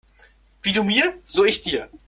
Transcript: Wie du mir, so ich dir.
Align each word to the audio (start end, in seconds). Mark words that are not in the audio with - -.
Wie 0.63 0.71
du 0.73 0.83
mir, 0.83 1.19
so 1.25 1.45
ich 1.45 1.61
dir. 1.61 1.87